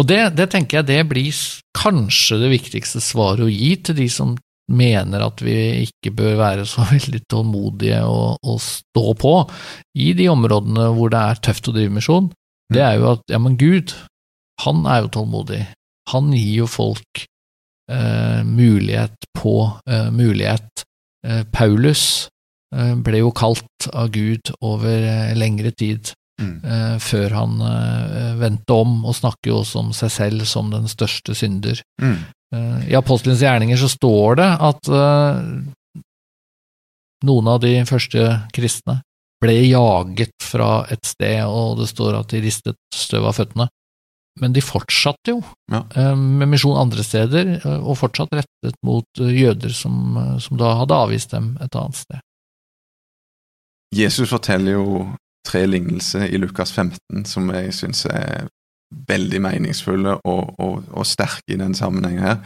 [0.01, 1.41] Og det, det tenker jeg det blir
[1.77, 4.37] kanskje det viktigste svaret å gi til de som
[4.71, 9.35] mener at vi ikke bør være så veldig tålmodige og, og stå på
[9.99, 12.31] i de områdene hvor det er tøft å drive misjon.
[12.71, 13.93] Det er jo at ja, men Gud,
[14.63, 15.65] han er jo tålmodig.
[16.13, 17.25] Han gir jo folk
[17.91, 19.55] eh, mulighet på
[19.91, 20.85] eh, mulighet.
[21.27, 22.05] Eh, Paulus
[22.75, 26.55] eh, ble jo kalt av Gud over eh, lengre tid Mm.
[26.65, 30.89] eh, før han eh, vendte om, og snakker jo også om seg selv som den
[30.89, 31.83] største synder.
[32.01, 32.17] Mm.
[32.55, 34.91] Eh, I apostelens gjerninger så står det at
[37.29, 38.25] noen av de første
[38.57, 39.01] kristne
[39.41, 43.69] ble jaget fra et sted, og det står at de ristet støv av føttene.
[44.41, 45.41] Men de fortsatte jo
[45.73, 45.83] Ja.
[46.17, 51.57] med misjon andre steder, og fortsatt rettet mot jøder som, som da hadde avvist dem
[51.61, 52.21] et annet sted.
[53.93, 54.87] Jesus forteller jo
[55.47, 58.49] tre lignelser i Lukas 15 som jeg syns er
[59.09, 62.43] veldig meningsfulle og, og, og sterke i den sammenhengen her.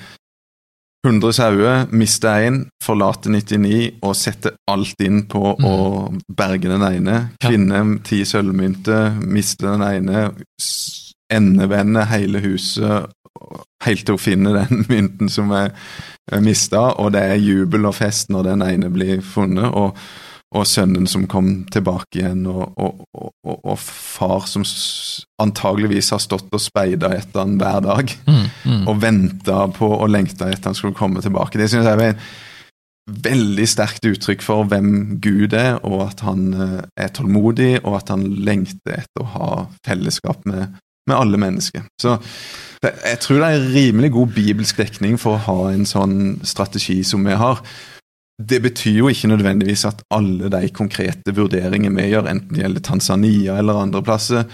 [1.04, 5.74] 100 sauer, mister én, forlater 99 og setter alt inn på å
[6.32, 7.18] berge den ene.
[7.44, 10.30] Kvinne, ti sølvmynter, mister den ene,
[11.32, 13.12] endevender hele huset
[13.84, 15.74] helt til hun finner den mynten som er
[16.40, 19.68] mista, og det er jubel og fest når den ene blir funnet.
[19.68, 19.96] og
[20.54, 24.62] og sønnen som kom tilbake igjen, og, og, og, og, far som
[25.42, 28.82] antageligvis har stått og speida etter han hver dag, Mm, mm.
[28.88, 31.58] og venta på og lengta etter han skulle komme tilbake.
[31.58, 32.26] Det synes jeg er et
[33.24, 38.14] veldig sterkt uttrykk for hvem Gud er, og at han eh, er tålmodig, og at
[38.14, 39.48] han lengter etter å ha
[39.86, 40.78] fellesskap med,
[41.10, 41.84] med alle mennesker.
[42.00, 42.16] Så
[42.82, 47.02] det, jeg tror det er rimelig god bibelsk dekning for å ha en sånn strategi
[47.04, 47.60] som vi har.
[48.42, 52.82] Det betyr jo ikke nødvendigvis at alle de konkrete vurderingene vi gjør, enten det gjelder
[52.82, 54.48] Tanzania eller andre plasser,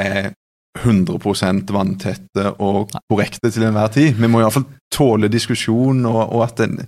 [0.00, 0.32] er
[0.78, 4.14] 100% vanntette og korrekte til enhver tid.
[4.18, 6.80] Vi må iallfall tåle diskusjon, og, og at en,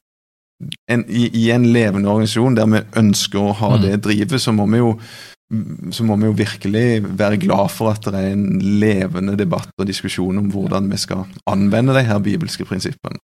[0.90, 3.82] en, i, i en levende organisasjon der vi ønsker å ha Mm.
[3.82, 4.96] det drivet, så må vi jo
[5.92, 9.86] så må vi jo virkelig være glad for at det er en levende debatt og
[9.86, 13.20] diskusjon om hvordan vi skal anvende de her bibelske prinsippene.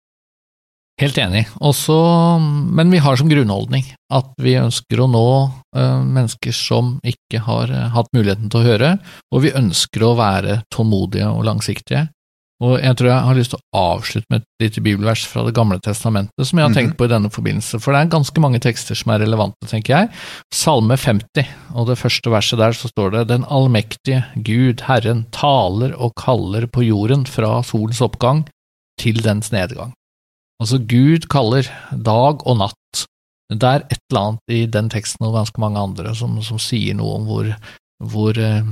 [1.01, 1.43] Helt enig.
[1.60, 1.95] Også,
[2.71, 3.84] men vi har som grunnholdning
[4.15, 5.23] at vi ønsker å nå
[5.75, 8.91] eh, mennesker som ikke har eh, hatt muligheten til å høre,
[9.36, 12.05] og vi ønsker å være tålmodige og langsiktige.
[12.63, 15.51] Og jeg tror jeg har lyst til å avslutte med et lite bibelvers fra Det
[15.58, 16.77] gamle testamentet som jeg har Mhm.
[16.77, 19.91] tenkt på i denne forbindelse, for det er ganske mange tekster som er relevante, tenker
[19.97, 20.10] jeg.
[20.53, 25.91] Salme 50, og det første verset der så står det Den allmektige Gud, Herren, taler
[25.99, 28.45] og kaller på jorden fra solens oppgang
[28.97, 29.91] til dens nedgang.
[30.62, 33.06] Altså, Gud kaller dag og natt.
[33.52, 36.96] Det er et eller annet i den teksten og ganske mange andre som, som sier
[36.98, 37.50] noe om hvor,
[38.02, 38.63] hvor eh,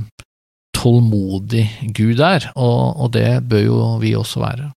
[0.74, 4.70] tålmodig Gud er, og, og det bør jo vi også være.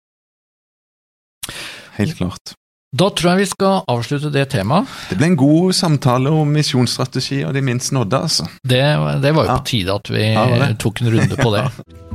[1.96, 2.52] Helt klart.
[2.96, 4.88] Da tror jeg vi skal avslutte det temaet.
[5.10, 8.46] Det ble en god samtale om misjonsstrategi og de minst nådde, altså.
[8.62, 8.82] Det,
[9.24, 9.56] det var jo Ja.
[9.58, 11.64] på tide at vi Ja, tok en runde på det.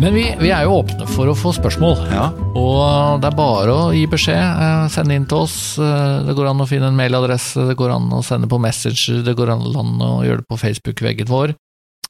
[0.00, 3.72] Men vi, vi er jo åpne for å få spørsmål, Ja, og det er bare
[3.74, 4.40] å gi beskjed.
[4.40, 5.78] eh, Sende inn til oss.
[5.78, 9.22] Eh, Det går an å finne en mailadresse, det går an å sende på Messenger,
[9.26, 11.52] det går an å gjøre det på Facebook-veggen vår.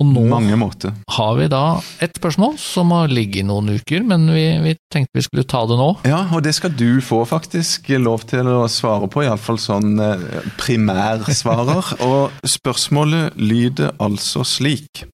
[0.00, 0.94] Og nå mange måter.
[1.10, 5.10] har vi da et spørsmål som har ligget i noen uker, men vi, vi tenkte
[5.18, 5.90] vi skulle ta det nå.
[6.08, 10.46] Ja, og det skal du få faktisk lov til å svare på, iallfall sånn eh,
[10.62, 11.96] primærsvarer.
[12.06, 15.04] og spørsmålet lyder altså slik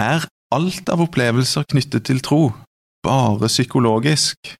[0.00, 2.52] Er alt av opplevelser knyttet til tro
[3.04, 4.54] bare psykologisk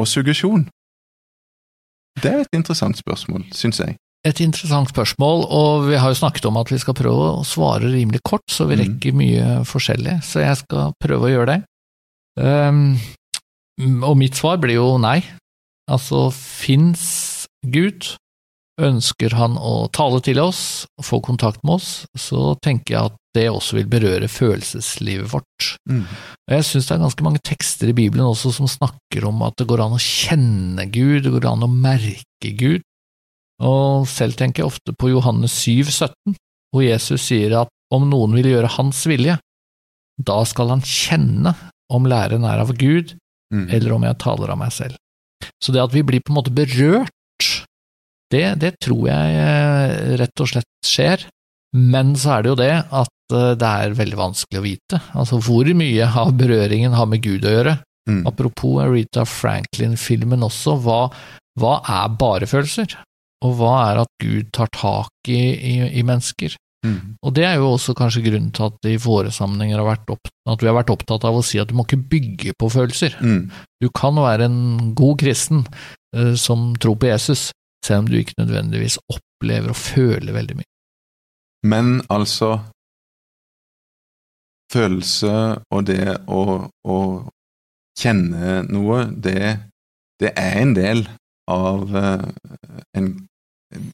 [0.00, 0.66] og suggesjon?
[2.20, 3.96] Det er et interessant spørsmål, syns jeg.
[4.26, 7.88] Et interessant spørsmål, og vi har jo snakket om at vi skal prøve å svare
[7.88, 8.82] rimelig kort, så vi Mhm.
[8.82, 11.64] rekker mye forskjellig, så jeg skal prøve å gjøre det.
[12.36, 12.98] Um,
[14.02, 15.24] og mitt svar blir jo nei.
[15.88, 18.16] Altså, fins Gud,
[18.86, 23.46] ønsker han å tale til oss, få kontakt med oss, så tenker jeg at det
[23.50, 25.66] også vil berøre følelseslivet vårt.
[25.88, 26.02] Mm.
[26.04, 29.54] Og Jeg syns det er ganske mange tekster i Bibelen også som snakker om at
[29.60, 32.82] det går an å kjenne Gud, det går an å merke Gud.
[33.62, 36.34] Og selv tenker jeg ofte på Johannes 7, 17,
[36.72, 39.36] hvor Jesus sier at om noen vil gjøre hans vilje,
[40.20, 41.54] da skal han kjenne
[41.90, 43.16] om læren er av Gud,
[43.50, 43.64] Mm.
[43.74, 44.94] eller om jeg taler av meg selv.
[45.58, 47.10] Så det at vi blir på en måte berørt,
[48.30, 51.26] det, det tror jeg eh, rett og slett skjer.
[51.76, 55.02] Men så er det jo det at eh, det er veldig vanskelig å vite.
[55.18, 57.76] Altså hvor mye av berøringen har med Gud å gjøre.
[58.10, 58.24] Mm.
[58.26, 61.04] Apropos Rita Franklin-filmen også, hva,
[61.60, 62.96] hva er bare følelser?
[63.46, 66.56] Og hva er at Gud tar tak i, i, i mennesker?
[66.86, 67.20] Mm.
[67.20, 70.62] Og det er jo også kanskje grunnen til at i våre sammenhenger har opp, at
[70.62, 73.16] vi har vært opptatt av å si at du må ikke bygge på følelser.
[73.20, 73.50] Mm.
[73.84, 75.66] Du kan være en god kristen
[76.16, 77.50] uh, som tror på Jesus,
[77.84, 80.70] selv om du ikke nødvendigvis opplever og føler veldig mye.
[81.70, 82.58] Men altså
[84.70, 85.30] Følelse
[85.74, 86.42] og det å,
[86.86, 86.98] å
[87.98, 89.56] kjenne noe, det,
[90.22, 91.02] det er en del
[91.50, 92.28] av eh,
[92.94, 93.08] en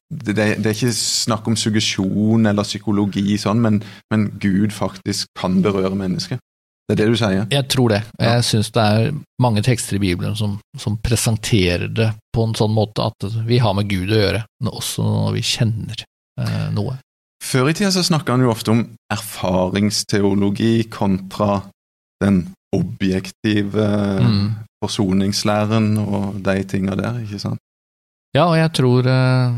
[0.08, 3.80] det, det, er ikke snakk om suggesjon eller psykologi, sånn, men,
[4.12, 6.40] men Gud faktisk kan berøre mennesket.
[6.86, 7.46] Det er det du sier?
[7.50, 8.02] Jeg tror det.
[8.20, 8.36] Ja.
[8.36, 9.08] Jeg syns det er
[9.42, 13.74] mange tekster i Bibelen som, som presenterer det på en sånn måte at vi har
[13.74, 16.04] med Gud å gjøre, men også når vi kjenner
[16.38, 16.94] eh, noe.
[17.42, 21.62] Før i tida så snakka han jo ofte om erfaringsteologi kontra
[22.22, 22.44] den
[22.74, 23.86] objektive
[24.22, 24.54] Mm.
[24.84, 27.58] forsoningslæren og de tinga der, ikke sant?
[28.34, 29.54] Ja, og jeg tror eh,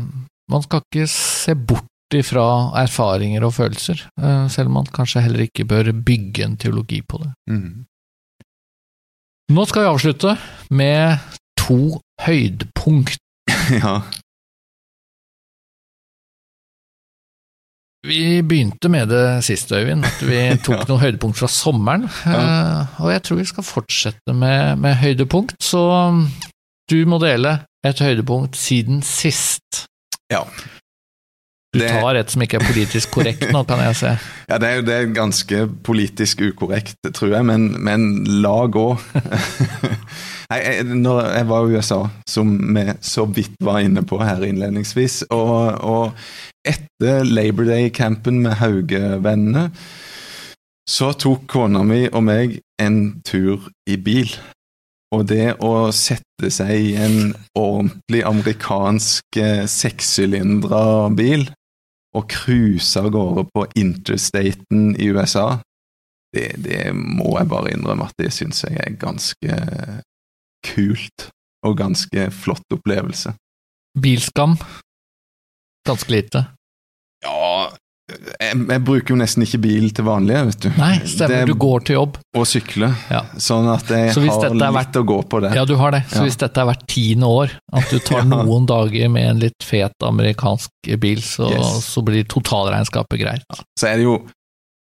[0.49, 1.85] man skal ikke se bort
[2.17, 2.43] ifra
[2.81, 7.21] erfaringer og følelser, eh, selv om man kanskje heller ikke bør bygge en teologi på
[7.23, 7.31] det.
[7.51, 7.85] Mm.
[9.53, 10.37] Nå skal vi avslutte
[10.71, 11.19] med
[11.57, 13.17] to høydepunkt.
[13.83, 14.01] ja.
[18.07, 20.85] Vi begynte med det sist, Øyvind, at vi tok Ja.
[20.87, 22.85] noen høydepunkt fra sommeren, Ja.
[22.99, 25.81] og jeg tror vi skal fortsette med, med høydepunkt, så
[26.89, 29.85] du må dele et høydepunkt siden sist.
[30.31, 30.45] Ja.
[31.69, 34.13] Du tar et som ikke er politisk korrekt nå, kan jeg se.
[34.49, 38.07] Ja, det er jo det er ganske politisk ukorrekt, tror jeg, men, men
[38.41, 38.87] la gå.
[40.49, 44.41] Nei, jeg, når jeg var i USA, som vi så vidt var inne på her
[44.47, 49.67] innledningsvis, og, og etter Labor Day-campen med Hauge-vennene,
[50.89, 54.33] så tok kona mi og meg en tur i bil.
[55.13, 60.81] Og det å sette seg i en ordentlig amerikansk eh, sekssylindra
[61.13, 61.45] bil
[62.17, 65.59] og cruise av gårde på interstaten i USA,
[66.33, 69.59] det, det må jeg bare innrømme at det syns jeg er ganske
[70.65, 71.29] kult
[71.65, 73.33] og ganske flott opplevelse.
[73.99, 74.55] Bilskam.
[75.87, 76.45] Ganske lite.
[77.25, 77.69] Ja
[78.39, 80.69] jeg, jeg bruker jo nesten ikke bil til vanlig, vet du.
[80.77, 82.17] Nei, stemmer, Det- du går til jobb.
[82.35, 82.89] Og sykle.
[83.09, 83.21] Ja.
[83.37, 85.53] Sånn at jeg Så har litt vært, å gå på det.
[85.55, 86.03] Ja, du har det.
[86.09, 86.23] Så Ja.
[86.27, 88.43] hvis dette er hvert tiende år, at du tar Ja.
[88.43, 91.85] noen dager med en litt fet amerikansk bil, så, Yes.
[91.95, 93.43] så blir totalregnskapet greit.
[93.77, 94.17] Så er det jo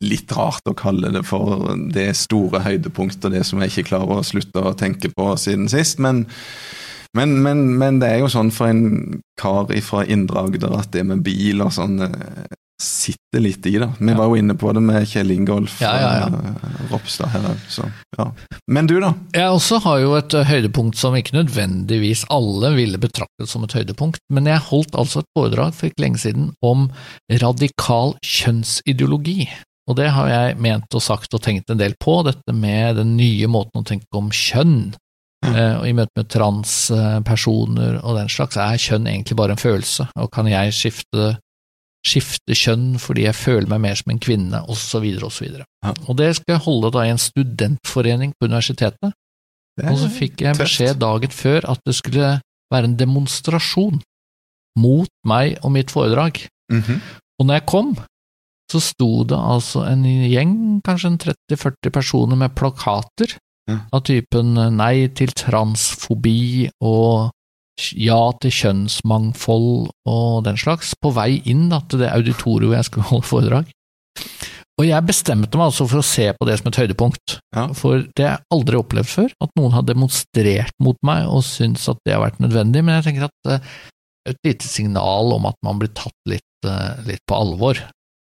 [0.01, 4.25] litt rart å kalle det for det store høydepunktet, det som jeg ikke klarer å
[4.25, 6.25] slutte å tenke på siden sist, men,
[7.17, 11.05] men, men, men det er jo sånn for en kar fra Indre Agder at det
[11.05, 12.47] med bil og sånn eh,
[12.83, 13.91] sitter litt i, da.
[13.99, 16.27] Vi var jo inne på det med Kjell Ingolf Ja, ja, ja.
[16.31, 18.29] og eh, Ropstad her så ja.
[18.71, 19.13] Men du, da?
[19.35, 23.75] Jeg også har jo et eh, høydepunkt som ikke nødvendigvis alle ville betraktet som et
[23.75, 26.87] høydepunkt, men jeg holdt altså et foredrag for ikke lenge siden om
[27.43, 29.49] radikal kjønnsideologi.
[29.89, 33.17] Og det har jeg ment og sagt og tenkt en del på, dette med den
[33.19, 34.93] nye måten å tenke om kjønn.
[35.47, 40.09] Eh, og I møte med transpersoner og den slags, er kjønn egentlig bare en følelse,
[40.19, 41.37] og kan jeg skifte,
[42.07, 45.49] skifte kjønn fordi jeg føler meg mer som en kvinne, osv., osv.
[45.85, 45.95] Ja.
[46.07, 49.15] Og det skal jeg holde da i en studentforening på universitetet,
[49.79, 52.39] er og så fikk jeg beskjed dagen før at det skulle
[52.73, 54.01] være en demonstrasjon
[54.79, 56.45] mot meg og mitt foredrag.
[56.73, 57.01] Mhm.
[57.39, 57.93] Og når jeg kom,
[58.69, 63.39] så sto det altså en gjeng, kanskje en 30-40 personer med plakater
[63.71, 63.79] mm.
[63.95, 67.31] av typen nei til transfobi og
[67.97, 72.89] ja til kjønnsmangfold og den slags, på vei inn da, til det auditoriet hvor jeg
[72.89, 73.75] skulle holde foredrag.
[74.79, 77.67] Og jeg bestemte meg altså for å se på det som et høydepunkt, Ja.
[77.75, 81.89] for det har jeg aldri opplevd før, at noen har demonstrert mot meg og syntes
[81.91, 83.71] at det har vært nødvendig, men jeg tenker at uh,
[84.31, 87.81] et lite signal om at man blir tatt litt, uh, litt på alvor.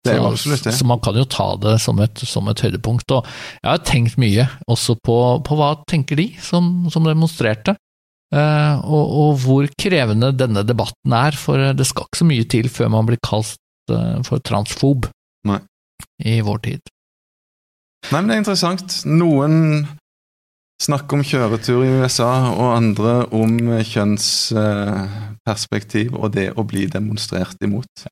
[0.02, 0.72] Det er absolutt det.
[0.74, 3.12] Så man kan jo ta det som et, som et høydepunkt.
[3.12, 3.26] Og
[3.60, 7.76] jeg har tenkt mye også på, på hva tenker de som, som demonstrerte,
[8.30, 12.88] og, og hvor krevende denne debatten er, for det skal ikke så mye til før
[12.94, 13.58] man blir kalt
[13.90, 15.00] eh, for transfob
[15.50, 15.60] Nei.
[16.22, 16.82] i vår tid.
[18.10, 18.88] Nei, men det er interessant.
[19.08, 19.54] Noen
[20.80, 23.52] snakker om kjøretur i USA, og andre om
[23.84, 28.06] kjønnsperspektiv og det å bli demonstrert imot.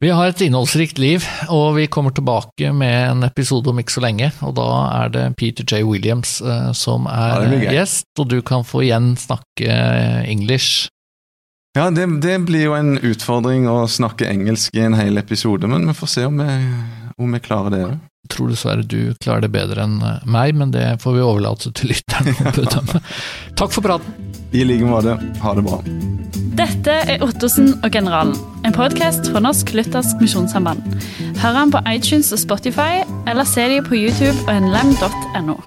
[0.00, 4.00] Vi har et innholdsrikt liv, og vi kommer tilbake med en episode om ikke så
[4.00, 4.30] lenge.
[4.40, 4.68] og Da
[5.02, 5.82] er det Peter J.
[5.84, 7.74] Williams uh, som Ja, er det blir gøy.
[7.76, 9.68] gjest, og du kan få igjen snakke
[10.24, 10.88] engelsk.
[11.76, 15.84] Ja, det, det blir jo en utfordring å snakke engelsk i en hel episode, men
[15.86, 16.48] vi får se om vi,
[17.20, 17.84] om vi klarer det.
[18.24, 21.70] Jeg tror dessverre du klarer det bedre enn eh, meg, men det får vi overlate
[21.76, 23.04] til lytteren å bedømme.
[23.60, 24.29] Takk for praten.
[24.52, 25.16] I like måte.
[25.42, 25.80] Ha det bra.
[26.58, 28.34] Dette er Ottosen og Generalen,
[28.66, 30.82] en podkast fra Norsk Luthersk Misjonssamband.
[31.40, 35.56] Hør den på iTunes og Spotify, eller se dem på YouTube og nlem.no.